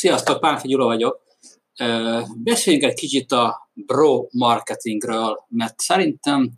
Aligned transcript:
Sziasztok, 0.00 0.40
Pánfi 0.40 0.68
Gyula 0.68 0.84
vagyok. 0.84 1.20
Beszéljünk 2.36 2.84
egy 2.84 2.94
kicsit 2.94 3.32
a 3.32 3.70
bro 3.72 4.26
marketingről, 4.30 5.44
mert 5.48 5.80
szerintem 5.80 6.50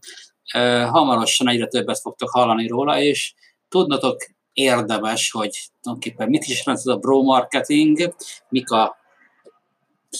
hamarosan 0.90 1.48
egyre 1.48 1.66
többet 1.66 2.00
fogtok 2.00 2.30
hallani 2.30 2.66
róla, 2.66 3.00
és 3.00 3.34
tudnatok 3.68 4.16
érdemes, 4.52 5.30
hogy 5.30 5.70
tulajdonképpen 5.80 6.28
mit 6.28 6.44
is 6.44 6.58
jelent 6.64 6.78
ez 6.86 6.86
a 6.86 6.96
bro 6.96 7.22
marketing, 7.22 8.14
mik 8.48 8.70
a 8.70 8.96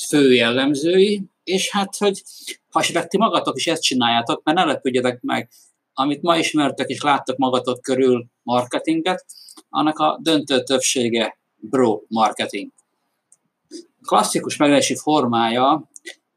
fő 0.09 0.33
jellemzői, 0.33 1.23
és 1.45 1.71
hát, 1.71 1.97
hogy 1.97 2.23
ha 2.71 2.81
esetleg 2.81 3.09
ti 3.09 3.19
magatok 3.19 3.57
is 3.57 3.67
ezt 3.67 3.83
csináljátok, 3.83 4.43
mert 4.45 4.59
ne 4.59 4.65
lepődjetek 4.65 5.21
meg, 5.21 5.51
amit 5.93 6.23
ma 6.23 6.37
ismertek 6.37 6.89
és 6.89 7.03
láttak 7.03 7.37
magatok 7.37 7.83
körül 7.83 8.27
marketinget, 8.43 9.25
annak 9.69 9.99
a 9.99 10.19
döntő 10.23 10.63
többsége 10.63 11.39
bro 11.57 12.01
marketing. 12.09 12.71
Klasszikus 14.07 14.57
megjelenési 14.57 14.97
formája, 14.97 15.91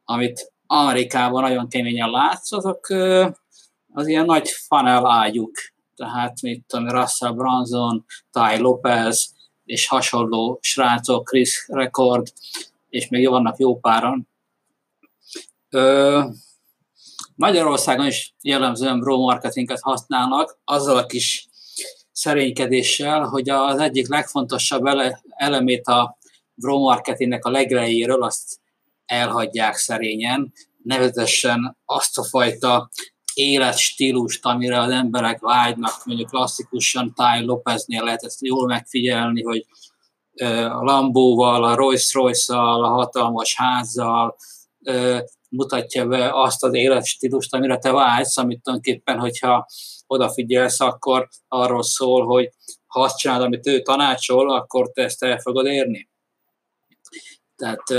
amit 0.03 0.53
Amerikában 0.67 1.41
nagyon 1.41 1.67
keményen 1.67 2.09
látsz, 2.09 2.51
azok 2.51 2.87
az 3.93 4.07
ilyen 4.07 4.25
nagy 4.25 4.49
funnel 4.49 5.05
ágyuk. 5.05 5.51
Tehát, 5.95 6.41
mit 6.41 6.65
tudom, 6.67 6.89
Russell 6.89 7.31
Branson, 7.31 8.05
Ty 8.31 8.57
Lopez, 8.57 9.33
és 9.65 9.87
hasonló 9.87 10.57
srácok, 10.61 11.23
Chris 11.23 11.65
Record, 11.67 12.27
és 12.89 13.07
még 13.07 13.29
vannak 13.29 13.57
jó 13.57 13.79
páran. 13.79 14.27
Ö, 15.69 16.23
Magyarországon 17.35 18.05
is 18.05 18.33
jellemzően 18.41 18.99
bro 18.99 19.17
marketinget 19.17 19.81
használnak, 19.81 20.59
azzal 20.63 20.97
a 20.97 21.05
kis 21.05 21.47
szerénykedéssel, 22.11 23.23
hogy 23.23 23.49
az 23.49 23.79
egyik 23.79 24.07
legfontosabb 24.07 24.85
ele, 24.85 25.21
elemét 25.29 25.87
a 25.87 26.14
bro 26.55 26.79
marketingnek 26.79 27.45
a 27.45 27.49
legelejéről 27.49 28.23
azt 28.23 28.59
elhagyják 29.05 29.75
szerényen, 29.75 30.53
nevezetesen 30.83 31.77
azt 31.85 32.17
a 32.17 32.23
fajta 32.23 32.89
életstílust, 33.33 34.45
amire 34.45 34.79
az 34.79 34.91
emberek 34.91 35.39
vágynak, 35.39 36.05
mondjuk 36.05 36.29
klasszikusan 36.29 37.13
Ty 37.13 37.45
Lopeznél 37.45 38.03
lehet 38.03 38.23
ezt 38.23 38.45
jól 38.45 38.67
megfigyelni, 38.67 39.43
hogy 39.43 39.65
a 40.69 40.83
Lambóval, 40.83 41.63
a 41.63 41.75
Rolls-Royce-szal, 41.75 42.83
a 42.83 42.87
hatalmas 42.87 43.55
házzal 43.55 44.35
mutatja 45.49 46.07
be 46.07 46.29
azt 46.33 46.63
az 46.63 46.73
életstílust, 46.73 47.53
amire 47.53 47.77
te 47.77 47.91
vágysz, 47.91 48.37
amit 48.37 48.61
tulajdonképpen, 48.61 49.19
hogyha 49.19 49.65
odafigyelsz, 50.07 50.79
akkor 50.79 51.27
arról 51.47 51.83
szól, 51.83 52.25
hogy 52.25 52.49
ha 52.87 53.01
azt 53.01 53.17
csinálod, 53.17 53.45
amit 53.45 53.67
ő 53.67 53.81
tanácsol, 53.81 54.55
akkor 54.55 54.91
te 54.91 55.03
ezt 55.03 55.23
el 55.23 55.39
fogod 55.39 55.65
érni. 55.65 56.09
Tehát 57.55 57.89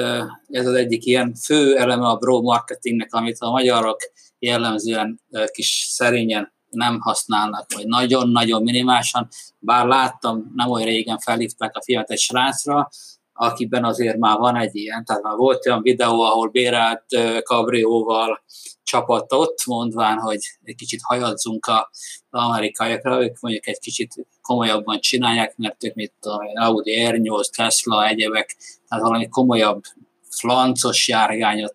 ez 0.49 0.67
az 0.67 0.75
egyik 0.75 1.05
ilyen 1.05 1.35
fő 1.35 1.77
eleme 1.77 2.07
a 2.07 2.17
bro 2.17 2.41
marketingnek, 2.41 3.15
amit 3.15 3.37
a 3.39 3.51
magyarok 3.51 4.01
jellemzően 4.39 5.21
kis 5.47 5.87
szerényen 5.91 6.55
nem 6.71 7.01
használnak, 7.01 7.73
vagy 7.75 7.87
nagyon-nagyon 7.87 8.63
minimálisan, 8.63 9.29
bár 9.59 9.87
láttam, 9.87 10.53
nem 10.55 10.71
olyan 10.71 10.87
régen 10.87 11.19
felhívták 11.19 11.77
a 11.77 11.83
fiat 11.83 12.11
egy 12.11 12.19
srácra, 12.19 12.89
akiben 13.33 13.85
azért 13.85 14.17
már 14.17 14.39
van 14.39 14.57
egy 14.57 14.75
ilyen, 14.77 15.05
tehát 15.05 15.23
már 15.23 15.37
volt 15.37 15.67
olyan 15.67 15.83
videó, 15.83 16.21
ahol 16.21 16.49
bérelt 16.49 17.05
kabrióval 17.43 18.45
csapatot, 18.87 19.63
mondván, 19.67 20.19
hogy 20.19 20.41
egy 20.65 20.75
kicsit 20.75 21.01
hajadzunk 21.03 21.67
a 21.67 21.91
amerikaiakra, 22.31 23.23
ők 23.23 23.41
mondjuk 23.41 23.67
egy 23.67 23.79
kicsit 23.79 24.27
komolyabban 24.43 25.01
csinálják, 25.01 25.57
mert 25.57 25.85
ők 25.85 25.95
mit 25.95 26.13
tudom, 26.21 26.39
Audi 26.55 26.93
R8, 26.99 27.51
Tesla, 27.57 28.07
egyebek, 28.07 28.57
tehát 28.89 29.05
valami 29.05 29.29
komolyabb, 29.29 29.83
flancos 30.31 31.09
járgányot 31.09 31.75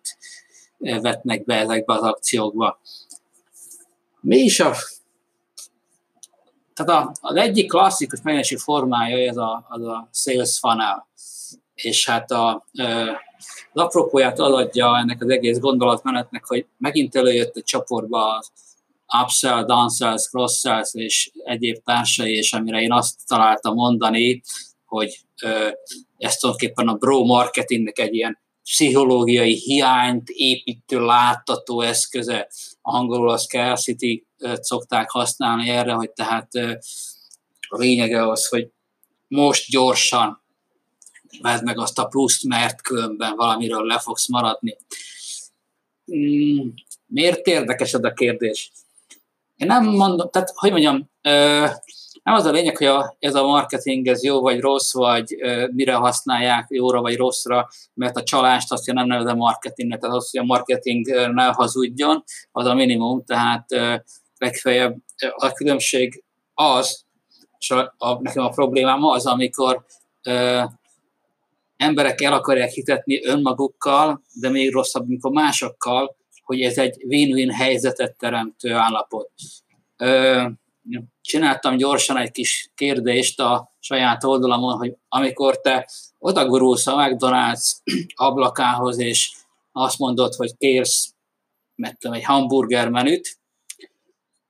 vetnek 0.78 1.44
be 1.44 1.54
ezekbe 1.54 1.94
az 1.94 2.02
akciókba. 2.02 2.80
Mi 4.20 4.36
is 4.36 4.60
a 4.60 4.74
tehát 6.74 7.04
a, 7.04 7.12
az 7.20 7.36
egyik 7.36 7.68
klasszikus 7.68 8.18
megjelenési 8.18 8.56
formája 8.56 9.28
ez 9.28 9.36
a, 9.36 9.66
az 9.68 9.82
a 9.82 10.08
sales 10.12 10.58
funnel 10.58 11.06
és 11.74 12.08
hát 12.08 12.30
a, 12.30 12.66
az 13.72 13.82
apropóját 13.82 14.38
adja 14.38 14.98
ennek 14.98 15.22
az 15.22 15.28
egész 15.28 15.58
gondolatmenetnek, 15.58 16.46
hogy 16.46 16.66
megint 16.78 17.16
előjött 17.16 17.56
egy 17.56 17.64
csoportba 17.64 18.36
az 18.36 18.50
upsell, 19.22 19.64
downsell, 19.64 20.16
cross 20.16 20.64
és 20.92 21.30
egyéb 21.44 21.82
társai, 21.84 22.36
és 22.36 22.52
amire 22.52 22.80
én 22.80 22.92
azt 22.92 23.26
találtam 23.26 23.74
mondani, 23.74 24.42
hogy 24.84 25.18
ezt 26.18 26.40
tulajdonképpen 26.40 26.88
a 26.88 26.94
bro 26.94 27.24
marketingnek 27.24 27.98
egy 27.98 28.14
ilyen 28.14 28.40
pszichológiai 28.62 29.54
hiányt 29.54 30.28
építő, 30.28 31.00
láttató 31.00 31.80
eszköze. 31.80 32.48
Angolul 32.82 33.30
a 33.30 33.38
scarcity 33.38 34.26
szokták 34.60 35.10
használni 35.10 35.68
erre, 35.68 35.92
hogy 35.92 36.10
tehát 36.10 36.54
a 37.68 37.76
lényege 37.76 38.28
az, 38.28 38.48
hogy 38.48 38.68
most 39.28 39.70
gyorsan 39.70 40.41
vedd 41.40 41.64
meg 41.64 41.78
azt 41.78 41.98
a 41.98 42.04
pluszt, 42.04 42.44
mert 42.44 42.82
különben 42.82 43.36
valamiről 43.36 43.86
le 43.86 43.98
fogsz 43.98 44.28
maradni. 44.28 44.76
Mm, 46.16 46.68
miért 47.06 47.46
érdekes 47.46 47.92
ez 47.92 48.04
a 48.04 48.12
kérdés? 48.12 48.72
Én 49.56 49.66
nem 49.66 49.84
mondom, 49.84 50.30
tehát 50.30 50.52
hogy 50.54 50.70
mondjam, 50.70 51.10
nem 52.22 52.34
az 52.34 52.44
a 52.44 52.50
lényeg, 52.50 52.76
hogy 52.76 52.86
a, 52.86 53.16
ez 53.18 53.34
a 53.34 53.46
marketing 53.46 54.06
ez 54.06 54.22
jó 54.22 54.40
vagy 54.40 54.60
rossz, 54.60 54.92
vagy 54.92 55.36
mire 55.72 55.94
használják, 55.94 56.66
jóra 56.68 57.00
vagy 57.00 57.16
rosszra, 57.16 57.68
mert 57.94 58.16
a 58.16 58.22
csalást 58.22 58.72
azt 58.72 58.92
nem 58.92 59.06
nevezem 59.06 59.36
marketingnek, 59.36 60.00
tehát 60.00 60.16
az, 60.16 60.30
hogy 60.30 60.40
a 60.40 60.44
marketing 60.44 61.06
ne 61.32 61.44
hazudjon, 61.44 62.24
az 62.52 62.66
a 62.66 62.74
minimum, 62.74 63.24
tehát 63.24 63.66
legfeljebb 64.38 64.96
a 65.36 65.52
különbség 65.52 66.24
az, 66.54 67.04
és 67.58 67.70
a, 67.70 67.94
a, 67.98 68.20
nekem 68.20 68.44
a 68.44 68.48
problémám 68.48 69.04
az, 69.04 69.26
amikor 69.26 69.84
emberek 71.82 72.20
el 72.20 72.32
akarják 72.32 72.70
hitetni 72.70 73.24
önmagukkal, 73.24 74.22
de 74.40 74.48
még 74.48 74.72
rosszabb, 74.72 75.02
amikor 75.02 75.30
másokkal, 75.30 76.16
hogy 76.42 76.60
ez 76.60 76.78
egy 76.78 77.04
win-win 77.04 77.50
helyzetet 77.50 78.16
teremtő 78.16 78.72
állapot. 78.72 79.30
Csináltam 81.20 81.76
gyorsan 81.76 82.16
egy 82.16 82.30
kis 82.30 82.70
kérdést 82.74 83.40
a 83.40 83.72
saját 83.78 84.24
oldalamon, 84.24 84.76
hogy 84.76 84.96
amikor 85.08 85.60
te 85.60 85.88
odagurulsz 86.18 86.86
a 86.86 86.96
McDonald's 86.96 87.72
ablakához, 88.14 88.98
és 88.98 89.32
azt 89.72 89.98
mondod, 89.98 90.34
hogy 90.34 90.56
kérsz 90.56 91.14
mettem 91.74 92.12
egy 92.12 92.24
hamburger 92.24 92.88
menüt, 92.88 93.40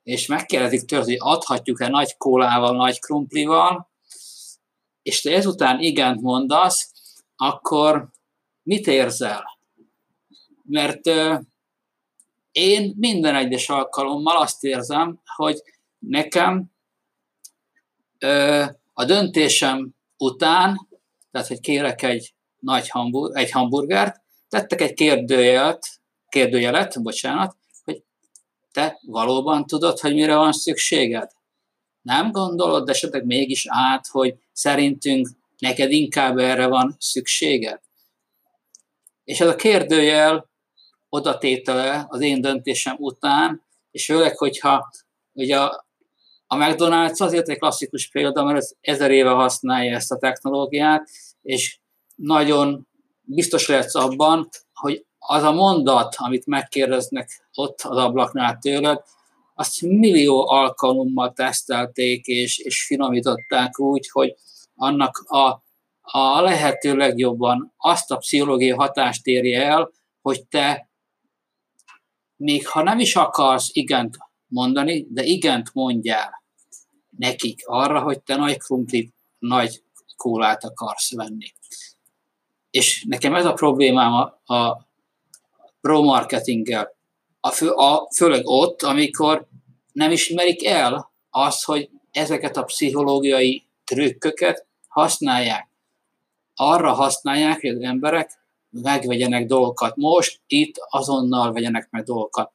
és 0.02 0.26
megkérdezik 0.26 0.84
tőled, 0.84 1.04
hogy 1.04 1.16
adhatjuk-e 1.18 1.88
nagy 1.88 2.16
kólával, 2.16 2.76
nagy 2.76 3.00
krumplival, 3.00 3.90
és 5.02 5.20
te 5.20 5.34
ezután 5.34 5.80
igent 5.80 6.20
mondasz, 6.20 6.91
akkor 7.42 8.08
mit 8.62 8.86
érzel? 8.86 9.58
Mert 10.62 11.06
én 12.52 12.94
minden 12.96 13.34
egyes 13.34 13.68
alkalommal 13.68 14.36
azt 14.36 14.64
érzem, 14.64 15.20
hogy 15.36 15.62
nekem 15.98 16.70
a 18.92 19.04
döntésem 19.04 19.94
után, 20.16 20.88
tehát 21.30 21.48
hogy 21.48 21.60
kérek 21.60 22.02
egy 22.02 22.34
nagy 22.58 22.88
hambur, 22.88 23.36
egy 23.36 23.50
hamburgert, 23.50 24.20
tettek 24.48 24.80
egy 24.80 24.94
kérdőjelet, 24.94 25.86
kérdőjelet, 26.28 27.02
bocsánat, 27.02 27.56
hogy 27.84 28.02
te 28.72 28.98
valóban 29.06 29.66
tudod, 29.66 29.98
hogy 29.98 30.14
mire 30.14 30.36
van 30.36 30.52
szükséged? 30.52 31.30
Nem 32.02 32.30
gondolod 32.30 32.88
esetleg 32.88 33.24
mégis 33.24 33.66
át, 33.68 34.06
hogy 34.06 34.34
szerintünk 34.52 35.28
neked 35.62 35.92
inkább 35.92 36.38
erre 36.38 36.66
van 36.66 36.96
szükséged? 36.98 37.80
És 39.24 39.40
ez 39.40 39.48
a 39.48 39.56
kérdőjel 39.56 40.50
odatétele 41.08 42.06
az 42.08 42.20
én 42.20 42.40
döntésem 42.40 42.96
után, 42.98 43.62
és 43.90 44.04
főleg, 44.04 44.36
hogyha 44.36 44.90
ugye 45.32 45.60
a, 45.60 45.86
a 46.46 46.56
McDonald's 46.56 47.20
azért 47.20 47.48
egy 47.48 47.58
klasszikus 47.58 48.08
példa, 48.08 48.44
mert 48.44 48.56
ez 48.56 48.72
ezer 48.80 49.10
éve 49.10 49.30
használja 49.30 49.94
ezt 49.94 50.12
a 50.12 50.18
technológiát, 50.18 51.08
és 51.42 51.78
nagyon 52.14 52.88
biztos 53.20 53.68
lehetsz 53.68 53.94
abban, 53.94 54.48
hogy 54.74 55.04
az 55.18 55.42
a 55.42 55.52
mondat, 55.52 56.14
amit 56.18 56.46
megkérdeznek 56.46 57.48
ott 57.54 57.80
az 57.80 57.96
ablaknál 57.96 58.58
tőled, 58.58 59.02
azt 59.54 59.80
millió 59.80 60.48
alkalommal 60.48 61.32
tesztelték 61.32 62.26
és, 62.26 62.58
és 62.58 62.84
finomították 62.86 63.78
úgy, 63.78 64.08
hogy 64.10 64.34
annak 64.82 65.18
a, 65.18 65.62
a 66.00 66.40
lehető 66.40 66.96
legjobban 66.96 67.74
azt 67.76 68.10
a 68.10 68.16
pszichológiai 68.16 68.76
hatást 68.76 69.26
érje 69.26 69.64
el, 69.64 69.90
hogy 70.20 70.46
te 70.46 70.90
még 72.36 72.68
ha 72.68 72.82
nem 72.82 72.98
is 72.98 73.16
akarsz 73.16 73.68
igent 73.72 74.16
mondani, 74.46 75.06
de 75.08 75.22
igent 75.22 75.70
mondjál 75.72 76.42
nekik 77.18 77.62
arra, 77.64 78.00
hogy 78.00 78.20
te 78.20 78.36
nagy 78.36 78.58
krumplit, 78.58 79.14
nagy 79.38 79.82
kólát 80.16 80.64
akarsz 80.64 81.14
venni. 81.14 81.52
És 82.70 83.04
nekem 83.08 83.34
ez 83.34 83.44
a 83.44 83.52
problémám 83.52 84.12
a, 84.12 84.54
a 84.54 84.88
pro 85.80 86.02
marketinggel. 86.02 86.96
A 87.40 87.50
fő, 87.50 87.68
a, 87.70 88.08
főleg 88.16 88.46
ott, 88.46 88.82
amikor 88.82 89.48
nem 89.92 90.10
ismerik 90.10 90.66
el 90.66 91.12
azt, 91.30 91.64
hogy 91.64 91.90
ezeket 92.10 92.56
a 92.56 92.62
pszichológiai 92.62 93.66
trükköket 93.84 94.66
használják. 94.92 95.68
Arra 96.54 96.92
használják, 96.92 97.60
hogy 97.60 97.70
az 97.70 97.82
emberek 97.82 98.30
megvegyenek 98.70 99.46
dolgokat. 99.46 99.96
Most, 99.96 100.40
itt, 100.46 100.74
azonnal 100.88 101.52
vegyenek 101.52 101.88
meg 101.90 102.02
dolgokat. 102.04 102.52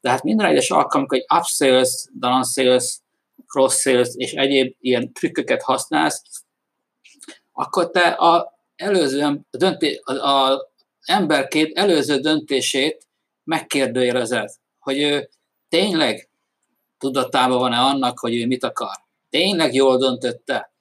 Tehát 0.00 0.22
minden 0.22 0.46
egyes 0.46 0.70
alkalom, 0.70 1.06
hogy 1.08 1.24
upsales, 1.38 2.06
downsales, 2.12 2.98
cross 3.46 3.80
sales 3.80 4.08
és 4.14 4.32
egyéb 4.32 4.74
ilyen 4.80 5.12
trükköket 5.12 5.62
használsz, 5.62 6.22
akkor 7.52 7.90
te 7.90 8.08
a 8.08 8.58
előző 8.76 9.40
dönté, 9.50 10.00
a, 10.04 10.12
a 10.12 10.68
emberkét 11.04 11.76
előző 11.76 12.18
döntését 12.18 13.06
megkérdőjelezed, 13.44 14.50
hogy 14.78 14.98
ő 14.98 15.28
tényleg 15.68 16.28
tudatában 16.98 17.58
van-e 17.58 17.78
annak, 17.78 18.18
hogy 18.18 18.36
ő 18.36 18.46
mit 18.46 18.64
akar. 18.64 18.96
Tényleg 19.30 19.74
jól 19.74 19.96
döntötte. 19.96 20.72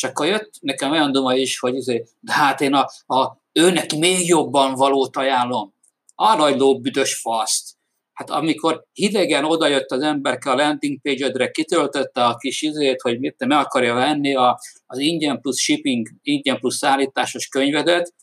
És 0.00 0.08
akkor 0.08 0.26
jött 0.26 0.50
nekem 0.60 0.90
olyan 0.90 1.12
duma 1.12 1.34
is, 1.34 1.58
hogy 1.58 1.74
izé, 1.74 2.04
de 2.20 2.32
hát 2.32 2.60
én 2.60 2.74
a, 2.74 3.14
a 3.14 3.36
őnek 3.52 3.96
még 3.96 4.26
jobban 4.26 4.74
valót 4.74 5.16
ajánlom. 5.16 5.74
Arra 6.14 6.46
egy 6.46 6.58
lóbüdös 6.58 7.20
faszt. 7.20 7.76
Hát 8.12 8.30
amikor 8.30 8.84
hidegen 8.92 9.44
odajött 9.44 9.90
az 9.90 10.02
emberke 10.02 10.50
a 10.50 10.54
landing 10.54 11.00
page-edre, 11.00 11.50
kitöltötte 11.50 12.24
a 12.24 12.36
kis 12.36 12.62
izét, 12.62 13.00
hogy 13.00 13.18
mit 13.18 13.44
meg 13.46 13.58
akarja 13.58 13.94
venni 13.94 14.34
a, 14.34 14.58
az 14.86 14.98
ingyen 14.98 15.40
plusz 15.40 15.58
shipping, 15.58 16.08
ingyen 16.22 16.58
plusz 16.58 16.76
szállításos 16.76 17.48
könyvedet, 17.48 18.14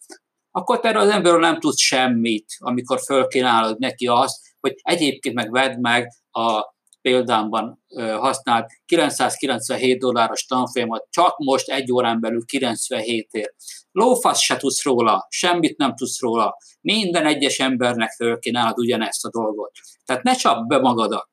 akkor 0.51 0.79
te 0.79 0.99
az 0.99 1.09
emberről 1.09 1.39
nem 1.39 1.59
tudsz 1.59 1.79
semmit, 1.79 2.45
amikor 2.57 2.99
fölkínálod 2.99 3.79
neki 3.79 4.07
azt, 4.07 4.37
hogy 4.59 4.73
egyébként 4.81 5.35
meg 5.35 5.51
vedd 5.51 5.79
meg 5.79 6.07
a 6.31 6.75
példámban 7.07 7.83
használt 7.95 8.71
997 8.85 9.99
dolláros 9.99 10.45
tanfolyamat 10.45 11.07
csak 11.09 11.37
most 11.37 11.69
egy 11.69 11.91
órán 11.91 12.19
belül 12.19 12.45
97 12.45 13.27
ér. 13.31 13.53
Lófasz 13.91 14.39
se 14.39 14.57
tudsz 14.57 14.83
róla, 14.83 15.27
semmit 15.29 15.77
nem 15.77 15.95
tudsz 15.95 16.19
róla. 16.19 16.57
Minden 16.81 17.25
egyes 17.25 17.59
embernek 17.59 18.11
fölkínálod 18.11 18.77
ugyanezt 18.77 19.25
a 19.25 19.29
dolgot. 19.29 19.71
Tehát 20.05 20.23
ne 20.23 20.33
csap 20.33 20.67
be 20.67 20.77
magadat. 20.79 21.29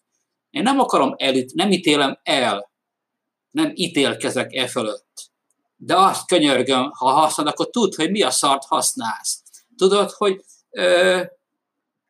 Én 0.51 0.63
nem 0.63 0.79
akarom 0.79 1.15
elit, 1.17 1.55
nem 1.55 1.71
ítélem 1.71 2.19
el, 2.23 2.71
nem 3.51 3.73
ítélkezek 3.75 4.55
e 4.55 4.67
fölött. 4.67 5.31
De 5.77 5.97
azt 5.97 6.27
könyörgöm, 6.27 6.91
ha 6.91 7.11
használod, 7.11 7.53
akkor 7.53 7.71
tudd, 7.71 7.97
hogy 7.97 8.11
mi 8.11 8.23
a 8.23 8.31
szart 8.31 8.65
használsz. 8.65 9.43
Tudod, 9.77 10.11
hogy 10.11 10.45
ö, 10.71 11.23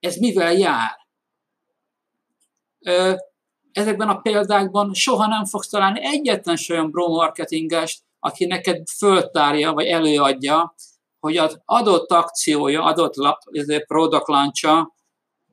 ez 0.01 0.17
mivel 0.17 0.53
jár. 0.53 0.97
Ö, 2.81 3.15
ezekben 3.75 4.09
a 4.09 4.21
példákban 4.21 4.95
soha 4.95 5.27
nem 5.27 5.45
fogsz 5.45 5.69
találni 5.69 6.01
egyetlen 6.03 6.57
olyan 6.71 6.91
bro 6.91 7.09
marketingest, 7.09 8.03
aki 8.19 8.45
neked 8.45 8.89
föltárja, 8.97 9.73
vagy 9.73 9.87
előadja, 9.87 10.75
hogy 11.21 11.37
az 11.37 11.61
adott 11.65 12.11
akciója, 12.11 12.83
adott 12.83 13.15
product 13.87 14.29
launch 14.29 14.89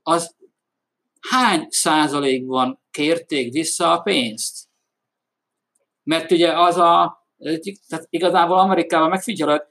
az 0.03 0.35
hány 1.29 1.67
százalékban 1.69 2.79
kérték 2.91 3.53
vissza 3.53 3.91
a 3.91 3.99
pénzt. 3.99 4.67
Mert 6.03 6.31
ugye 6.31 6.59
az 6.59 6.77
a, 6.77 7.25
tehát 7.87 8.07
igazából 8.09 8.59
Amerikában 8.59 9.09
megfigyeled, 9.09 9.67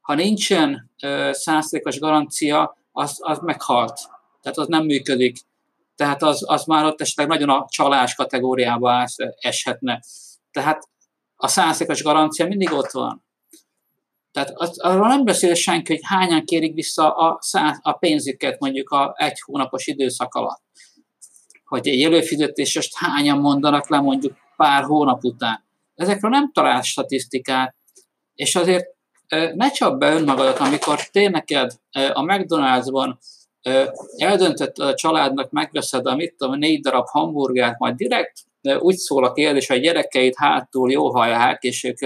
ha 0.00 0.14
nincsen 0.14 0.90
százszerékos 1.30 1.98
garancia, 1.98 2.76
az, 2.92 3.18
az 3.20 3.38
meghalt. 3.38 4.00
Tehát 4.40 4.58
az 4.58 4.66
nem 4.66 4.84
működik 4.84 5.38
tehát 5.96 6.22
az, 6.22 6.42
az 6.46 6.64
már 6.64 6.84
ott 6.84 7.00
esetleg 7.00 7.28
nagyon 7.28 7.48
a 7.48 7.66
csalás 7.68 8.14
kategóriába 8.14 9.06
eshetne. 9.38 10.00
Tehát 10.50 10.88
a 11.36 11.48
százszékos 11.48 12.02
garancia 12.02 12.46
mindig 12.46 12.72
ott 12.72 12.90
van. 12.90 13.24
Tehát 14.32 14.50
az, 14.54 14.78
arról 14.78 15.06
nem 15.06 15.24
beszél 15.24 15.54
senki, 15.54 15.92
hogy 15.92 16.02
hányan 16.04 16.44
kérik 16.44 16.74
vissza 16.74 17.14
a, 17.16 17.38
száz, 17.40 17.78
a 17.82 17.92
pénzüket 17.92 18.60
mondjuk 18.60 18.90
a 18.90 19.14
egy 19.16 19.40
hónapos 19.40 19.86
időszak 19.86 20.34
alatt. 20.34 20.62
Hogy 21.64 21.88
egy 21.88 22.02
előfizetésest 22.02 22.96
hányan 22.96 23.38
mondanak 23.38 23.88
le 23.88 24.00
mondjuk 24.00 24.36
pár 24.56 24.84
hónap 24.84 25.24
után. 25.24 25.64
Ezekről 25.94 26.30
nem 26.30 26.52
talál 26.52 26.82
statisztikát, 26.82 27.76
és 28.34 28.54
azért 28.54 28.86
ne 29.54 29.70
csap 29.70 29.98
be 29.98 30.12
önmagadat, 30.12 30.58
amikor 30.58 31.00
te 31.00 31.28
neked 31.28 31.70
a 31.92 32.22
McDonald'sban 32.22 33.16
eldöntött 34.16 34.78
a 34.78 34.94
családnak, 34.94 35.50
megveszed 35.50 36.06
a 36.06 36.14
mit 36.14 36.34
tudom, 36.36 36.58
négy 36.58 36.80
darab 36.80 37.06
hamburgert, 37.06 37.78
majd 37.78 37.94
direkt 37.94 38.32
úgy 38.78 38.96
szól 38.96 39.24
a 39.24 39.32
kérdés, 39.32 39.66
hogy 39.66 39.76
a 39.76 39.80
gyerekeit 39.80 40.36
hátul 40.36 40.90
jó 40.90 41.10
hallják, 41.10 41.62
és 41.62 41.84
ők 41.84 41.98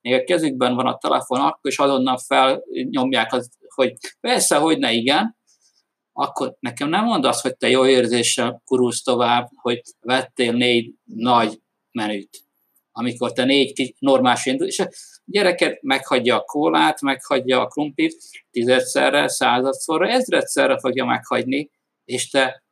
még 0.00 0.14
a 0.14 0.24
kezükben 0.24 0.74
van 0.74 0.86
a 0.86 0.98
telefon, 0.98 1.40
akkor 1.40 1.70
is 1.70 1.78
azonnal 1.78 2.18
felnyomják, 2.18 3.32
az, 3.32 3.50
hogy 3.74 3.94
persze, 4.20 4.56
hogy 4.56 4.78
ne 4.78 4.92
igen, 4.92 5.36
akkor 6.12 6.56
nekem 6.60 6.88
nem 6.88 7.04
mondd 7.04 7.26
azt, 7.26 7.42
hogy 7.42 7.56
te 7.56 7.68
jó 7.68 7.86
érzéssel 7.86 8.62
kurulsz 8.64 9.02
tovább, 9.02 9.48
hogy 9.54 9.82
vettél 10.00 10.52
négy 10.52 10.94
nagy 11.04 11.60
menüt, 11.92 12.44
amikor 12.92 13.32
te 13.32 13.44
négy 13.44 13.94
normális 13.98 14.46
indul, 14.46 14.66
és 14.66 14.82
gyereket 15.24 15.82
meghagyja 15.82 16.36
a 16.36 16.44
kólát, 16.44 17.00
meghagyja 17.00 17.60
a 17.60 17.66
krumplit, 17.66 18.16
tizedszerre, 18.50 19.28
századszorra, 19.28 20.08
ezredszerre 20.08 20.78
fogja 20.78 21.04
meghagyni, 21.04 21.70
és 22.04 22.30
te 22.30 22.62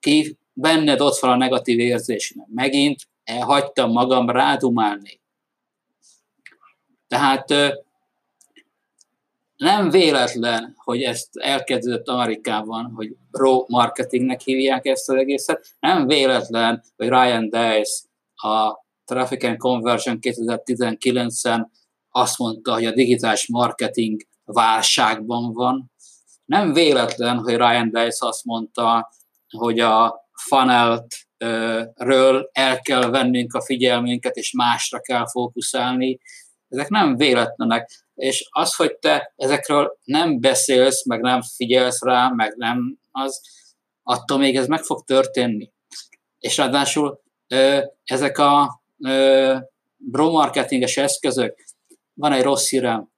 ki 0.00 0.38
benned 0.52 1.00
ott 1.00 1.18
van 1.18 1.30
a 1.30 1.36
negatív 1.36 1.78
érzés. 1.78 2.34
Megint 2.54 3.00
elhagytam 3.24 3.90
magam 3.90 4.30
rádumálni. 4.30 5.20
Tehát 7.08 7.48
nem 9.56 9.90
véletlen, 9.90 10.74
hogy 10.76 11.02
ezt 11.02 11.36
elkezdődött 11.36 12.08
Amerikában, 12.08 12.92
hogy 12.94 13.16
pro 13.30 13.64
marketingnek 13.68 14.40
hívják 14.40 14.86
ezt 14.86 15.08
az 15.08 15.16
egészet. 15.16 15.76
Nem 15.80 16.06
véletlen, 16.06 16.82
hogy 16.96 17.08
Ryan 17.08 17.44
Dice 17.44 18.04
a 18.34 18.85
Traffic 19.06 19.44
and 19.44 19.56
Conversion 19.56 20.18
2019-en 20.20 21.66
azt 22.10 22.38
mondta, 22.38 22.72
hogy 22.72 22.84
a 22.84 22.92
digitális 22.92 23.48
marketing 23.48 24.20
válságban 24.44 25.52
van. 25.52 25.92
Nem 26.44 26.72
véletlen, 26.72 27.38
hogy 27.38 27.56
Ryan 27.56 27.90
Dice 27.90 28.26
azt 28.26 28.44
mondta, 28.44 29.10
hogy 29.56 29.78
a 29.78 30.28
funnelt 30.32 31.06
ről 31.94 32.50
el 32.52 32.80
kell 32.80 33.10
vennünk 33.10 33.54
a 33.54 33.64
figyelmünket, 33.64 34.36
és 34.36 34.52
másra 34.52 35.00
kell 35.00 35.28
fókuszálni. 35.28 36.18
Ezek 36.68 36.88
nem 36.88 37.16
véletlenek. 37.16 38.04
És 38.14 38.48
az, 38.50 38.74
hogy 38.74 38.96
te 38.96 39.32
ezekről 39.36 39.98
nem 40.04 40.40
beszélsz, 40.40 41.06
meg 41.06 41.20
nem 41.20 41.40
figyelsz 41.42 42.02
rá, 42.02 42.28
meg 42.28 42.54
nem 42.56 42.98
az, 43.10 43.40
attól 44.02 44.38
még 44.38 44.56
ez 44.56 44.66
meg 44.66 44.82
fog 44.82 45.04
történni. 45.04 45.72
És 46.38 46.56
ráadásul 46.56 47.22
ezek 48.04 48.38
a 48.38 48.82
bromarketinges 49.96 50.96
eszközök, 50.96 51.64
van 52.14 52.32
egy 52.32 52.42
rossz 52.42 52.68
hírem, 52.68 53.08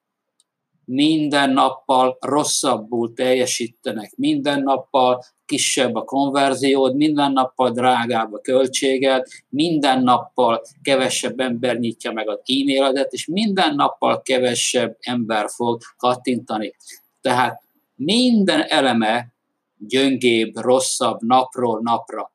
minden 0.84 1.50
nappal 1.50 2.16
rosszabbul 2.20 3.12
teljesítenek, 3.12 4.12
minden 4.16 4.62
nappal 4.62 5.24
kisebb 5.44 5.94
a 5.94 6.04
konverziód, 6.04 6.96
minden 6.96 7.32
nappal 7.32 7.70
drágább 7.70 8.32
a 8.32 8.40
költséged, 8.40 9.26
minden 9.48 10.02
nappal 10.02 10.62
kevesebb 10.82 11.40
ember 11.40 11.78
nyitja 11.78 12.12
meg 12.12 12.28
az 12.28 12.38
e-mailedet, 12.44 13.12
és 13.12 13.26
minden 13.26 13.74
nappal 13.74 14.22
kevesebb 14.22 14.96
ember 15.00 15.48
fog 15.50 15.80
kattintani. 15.96 16.74
Tehát 17.20 17.62
minden 17.94 18.62
eleme 18.62 19.32
gyöngébb, 19.76 20.56
rosszabb 20.56 21.22
napról 21.22 21.80
napra. 21.82 22.32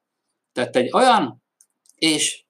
Tehát 0.51 0.75
egy 0.75 0.89
olyan, 0.93 1.43
és 1.95 2.42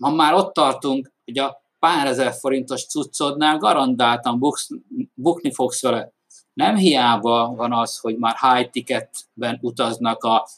ha 0.00 0.10
már 0.10 0.34
ott 0.34 0.52
tartunk, 0.52 1.12
hogy 1.24 1.38
a 1.38 1.62
pár 1.78 2.06
ezer 2.06 2.32
forintos 2.32 2.86
cuccodnál 2.86 3.58
garantáltan 3.58 4.38
buksz, 4.38 4.68
bukni 5.14 5.52
fogsz 5.52 5.82
vele. 5.82 6.12
Nem 6.52 6.76
hiába 6.76 7.54
van 7.56 7.72
az, 7.72 7.98
hogy 7.98 8.16
már 8.16 8.36
high 8.40 8.70
ticketben 8.70 9.58
utaznak 9.60 10.24
a 10.24 10.48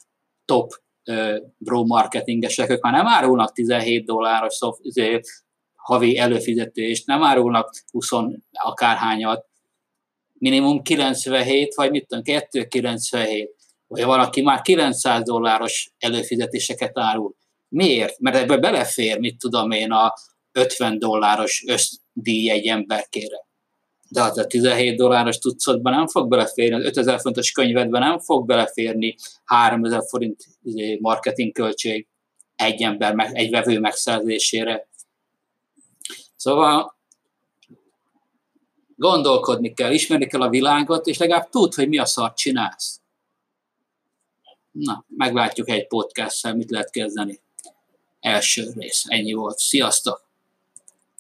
top 0.45 0.73
uh, 1.07 1.37
bro 1.59 1.85
marketingesek, 1.85 2.71
ők 2.71 2.83
már 2.83 2.93
nem 2.93 3.07
árulnak 3.07 3.52
17 3.52 4.05
dolláros 4.05 4.55
szof, 4.55 4.78
izé, 4.83 5.21
havi 5.75 6.19
előfizetést, 6.19 7.07
nem 7.07 7.23
árulnak 7.23 7.71
20 7.90 8.11
akárhányat, 8.52 9.47
minimum 10.33 10.83
97, 10.83 11.75
vagy 11.75 11.90
mit 11.90 12.07
tudom, 12.07 12.25
297, 12.25 13.57
vagy 13.87 14.05
valaki 14.05 14.43
már 14.43 14.61
900 14.61 15.23
dolláros 15.23 15.93
előfizetéseket 15.99 16.99
árul. 16.99 17.35
Miért? 17.68 18.18
Mert 18.18 18.37
ebbe 18.37 18.56
belefér, 18.56 19.18
mit 19.18 19.38
tudom 19.38 19.70
én, 19.70 19.92
a 19.92 20.14
50 20.52 20.99
dolláros 20.99 21.64
összdíj 21.66 22.50
egy 22.50 22.66
emberkére. 22.66 23.44
de 24.08 24.23
hát 24.23 24.37
a 24.37 24.46
17 24.46 24.96
dolláros 24.96 25.38
tucatban 25.38 25.92
nem 25.92 26.06
fog 26.06 26.28
beleférni, 26.28 26.76
az 26.76 26.85
5000 26.85 27.20
fontos 27.20 27.52
könyvedben 27.52 28.00
nem 28.00 28.18
fog 28.18 28.46
beleférni 28.46 29.14
3000 29.44 30.02
forint 30.08 30.44
izé, 30.62 30.99
marketing 31.00 31.52
költség 31.52 32.06
egy 32.56 32.82
ember, 32.82 33.30
egy 33.32 33.50
vevő 33.50 33.80
megszerzésére. 33.80 34.88
Szóval 36.37 36.96
gondolkodni 38.96 39.73
kell, 39.73 39.92
ismerni 39.92 40.26
kell 40.26 40.40
a 40.40 40.49
világot, 40.49 41.06
és 41.06 41.18
legalább 41.18 41.49
tud, 41.49 41.75
hogy 41.75 41.88
mi 41.88 41.99
a 41.99 42.04
szart 42.04 42.37
csinálsz. 42.37 43.00
Na, 44.70 45.04
meglátjuk 45.08 45.68
egy 45.68 45.87
podcast 45.87 46.52
mit 46.54 46.70
lehet 46.70 46.90
kezdeni. 46.90 47.40
Első 48.26 48.73
rész. 48.75 49.04
Ennyi 49.09 49.33
volt. 49.33 49.59
Sziasztok! 49.59 50.25